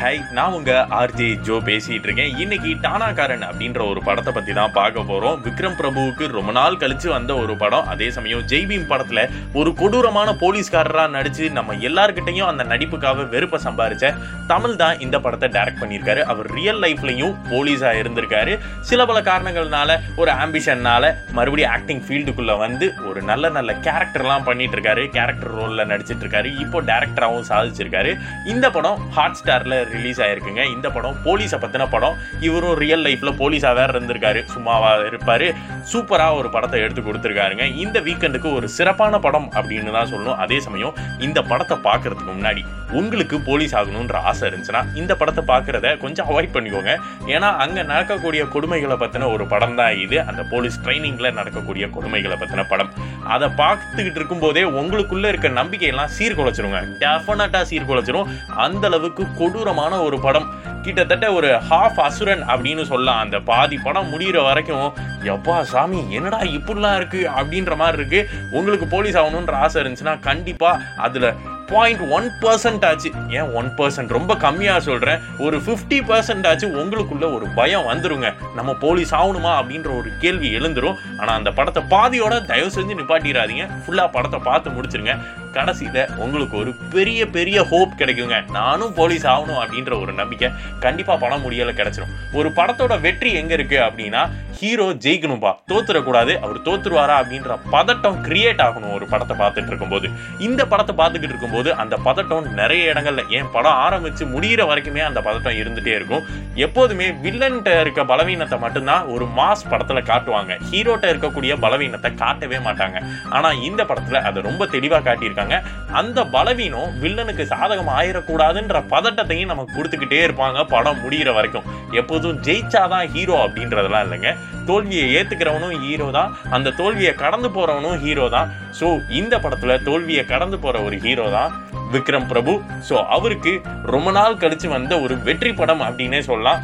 [0.00, 2.34] Hi நான் உங்க RJ Joe பேசிட்டு இருக்கேன்.
[2.42, 5.38] இன்னைக்கு டானாக்காரன் அப்படின்ற ஒரு படத்தை பத்தி தான் பார்க்க போறோம்.
[5.46, 7.88] விக்ரம் பிரபுவுக்கு ரொம்ப நாள் கழிச்சு வந்த ஒரு படம்.
[7.92, 9.22] அதே சமயம் ஜெய்பீம் படத்துல
[9.60, 14.12] ஒரு கொடூரமான போலீஸ்காரரா நடிச்சு நம்ம எல்லார்கிட்டையும் அந்த நடிப்புக்காக வெறுப்பை சம்பாரிச்ச
[14.52, 16.22] தமிழ் தான் இந்த படத்தை டைரக்ட் பண்ணியிருக்காரு.
[16.34, 18.54] அவர் ரியல் லைஃப்லையும் போலீஸா இருந்திருக்காரு.
[18.90, 25.04] சில பல காரணங்கள்னால ஒரு ஆம்பிஷன்னால மறுபடியும் ஆக்டிங் ஃபீல்டுக்குள்ள வந்து ஒரு நல்ல நல்ல கேரக்டர்லாம் பண்ணிட்டு இருக்காரு.
[25.18, 26.54] கேரக்டர் ரோல்ல நடிச்சிட்டு இருக்காரு.
[26.66, 28.14] இப்போ டேரக்டராகவும் சாதிச்சிருக்காரு.
[28.54, 30.62] இந்த படம் ஹாட் ஸ்டார்ல ரிலீஸ் ஆயிருக்குங்க.
[30.74, 32.16] இந்த படம் போலீஸை பத்தின படம்.
[32.40, 34.42] இவரும் ரியல் லைஃப்பில் போலீஸா வேற இருந்திருக்காரு.
[34.54, 35.48] சும்மாவா இருப்பாரு.
[35.92, 37.66] சூப்பரா ஒரு படத்தை எடுத்து கொடுத்துருக்காருங்க.
[37.84, 40.40] இந்த வீக்கெண்டுக்கு ஒரு சிறப்பான படம் அப்படின்னு தான் சொல்லணும்.
[40.46, 42.64] அதே சமயம் இந்த படத்தை பார்க்கறதுக்கு முன்னாடி
[43.00, 46.92] உங்களுக்கு போலீஸ் ஆகணுன்ற ஆசை இருந்துச்சுன்னா இந்த படத்தை பார்க்கறத கொஞ்சம் அவாய்ட் பண்ணிக்கோங்க.
[47.34, 50.18] ஏன்னா அங்கே நடக்கக்கூடிய கொடுமைகளை பற்றின ஒரு படம் தான் இது.
[50.30, 52.90] அந்த போலீஸ் ட்ரைனிங்கில் நடக்கக்கூடிய கொடுமைகளை பற்றின படம்.
[53.34, 56.80] அதை பார்த்துக்கிட்டு இருக்கும்போதே உங்களுக்குள்ளே இருக்க நம்பிக்கையெல்லாம் சீர்குலைச்சிருங்க.
[57.04, 58.30] டெஃபினட்டாக சீர்குலைச்சிரும்.
[58.66, 60.48] அந்த அளவுக்கு கொடூரமான ஒரு படம்.
[60.82, 64.92] கிட்டத்தட்ட ஒரு ஹாஃப் அசுரன் அப்படின்னு சொல்லலாம் அந்த பாதி படம் முடிகிற வரைக்கும்
[65.34, 71.30] எப்பா சாமி என்னடா இப்படிலாம் இருக்குது அப்படின்ற மாதிரி இருக்குது உங்களுக்கு போலீஸ் ஆகணுன்ற ஆசை இருந்துச்சுன்னா கண்டிப்பாக அதில்
[71.70, 73.10] பாயிண்ட் ஒன் பர்சன்ட் ஆச்சு.
[73.38, 78.30] ஏன் ஒன் பர்சன்ட் ரொம்ப கம்மியாக சொல்கிறேன் ஒரு ஃபிஃப்டி பர்சன்ட் ஆச்சு உங்களுக்குள்ள ஒரு பயம் வந்துருங்க.
[78.54, 80.96] நம்ம போலீஸ் ஆகணுமா அப்படின்ற ஒரு கேள்வி எழுந்துரும்.
[81.18, 83.66] ஆனால் அந்த படத்தை பாதியோட தயவு செஞ்சு நிப்பாட்டிடாதீங்க.
[83.84, 85.14] ஃபுல்லாக படத்தை பார்த்து முடிச்சிருங்க.
[85.52, 88.50] கடைசியில் உங்களுக்கு ஒரு பெரிய பெரிய ஹோப் கிடைக்குங்க.
[88.50, 90.50] நானும் போலீஸ் ஆகணும் அப்படின்ற ஒரு நம்பிக்கை.
[90.80, 94.22] கண்டிப்பாக படம் முடியல கிடைச்சிடும் ஒரு படத்தோட வெற்றி எங்கே இருக்கு அப்படின்னா
[94.58, 95.50] ஹீரோ ஜெயிக்கணும்பா.
[95.70, 96.32] தோத்துடக்கூடாது.
[96.44, 100.10] அவர் தோத்துருவாரா அப்படின்ற பதட்டம் கிரியேட் ஆகணும் ஒரு படத்தை பார்த்துட்டு இருக்கும்போது.
[100.38, 105.58] இந்த படத்தை பார்த்துக்கிட்டு இருக்கும்போது அந்த பதட்டம் நிறைய இடங்கள்ல ஏன் படம் ஆரம்பிச்சு முடிகிற வரைக்குமே அந்த பதட்டம்
[105.60, 106.24] இருந்துட்டே இருக்கும்.
[106.54, 110.54] எப்போதுமே வில்லன்ட்ட இருக்க பலவீனத்தை மட்டும்தான் ஒரு மாஸ் படத்துல காட்டுவாங்க.
[110.70, 113.00] ஹீரோட்ட இருக்கக்கூடிய பலவீனத்தை காட்டவே மாட்டாங்க.
[113.30, 115.36] ஆனா இந்த படத்துல அதை ரொம்ப தெளிவாக காட்டியிருக்காங்க.
[115.38, 121.66] பண்ணியிருக்காங்க அந்த பலவீனம் வில்லனுக்கு சாதகம் ஆயிடக்கூடாதுன்ற பதட்டத்தையும் நமக்கு கொடுத்துக்கிட்டே இருப்பாங்க படம் முடிகிற வரைக்கும்.
[122.00, 124.32] எப்போதும் ஜெயிச்சாதான் ஹீரோ அப்படின்றதெல்லாம் இல்லைங்க.
[124.70, 126.32] தோல்வியை ஏற்றுக்கிறவனும் ஹீரோ தான்.
[126.56, 128.50] அந்த தோல்வியை கடந்து போகிறவனும் ஹீரோ தான்.
[128.80, 128.86] ஸோ
[129.20, 131.52] இந்த படத்தில் தோல்வியை கடந்து போகிற ஒரு ஹீரோ தான்
[131.94, 132.54] விக்ரம் பிரபு.
[132.88, 133.54] ஸோ அவருக்கு
[133.94, 136.60] ரொம்ப நாள் கழிச்சு வந்த ஒரு வெற்றி படம் அப்படின்னே சொல்லலாம்.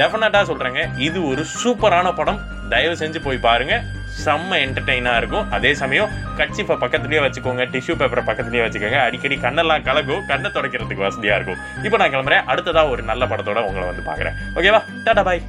[0.00, 2.40] டெஃபினட்டாக சொல்கிறேங்க இது ஒரு சூப்பரான படம்.
[2.72, 3.84] தயவு செஞ்சு போய் பாருங்கள்
[4.24, 5.50] செம்ம என்டர்டெயினாக இருக்கும்.
[5.50, 9.00] அதே சமயம் கட்சிப்பை பக்கத்துலேயே வச்சுக்கோங்க டிஷ்யூ பேப்பரை பக்கத்துலேயே வச்சுக்கோங்க.
[9.08, 11.60] அடிக்கடி கண்ணெல்லாம் கலகும் கண்ணை துடைக்கிறதுக்கு வசதியாக இருக்கும்.
[11.82, 12.44] இப்போ நான் கிளம்புறேன்.
[12.54, 14.38] அடுத்ததாக ஒரு நல்ல படத்தோட உங்களை வந்து பார்க்குறேன்.
[14.56, 15.42] ஓகேவா டாடா பாய்